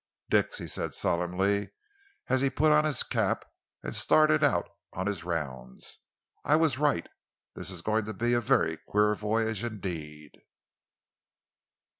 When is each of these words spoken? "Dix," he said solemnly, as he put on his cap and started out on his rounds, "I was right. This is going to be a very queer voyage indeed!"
"Dix," 0.31 0.57
he 0.57 0.67
said 0.67 0.95
solemnly, 0.95 1.69
as 2.27 2.41
he 2.41 2.49
put 2.49 2.71
on 2.71 2.85
his 2.85 3.03
cap 3.03 3.45
and 3.83 3.95
started 3.95 4.43
out 4.43 4.67
on 4.93 5.05
his 5.05 5.23
rounds, 5.23 5.99
"I 6.43 6.55
was 6.55 6.79
right. 6.79 7.07
This 7.53 7.69
is 7.69 7.83
going 7.83 8.05
to 8.05 8.13
be 8.15 8.33
a 8.33 8.41
very 8.41 8.77
queer 8.87 9.13
voyage 9.13 9.63
indeed!" 9.63 10.31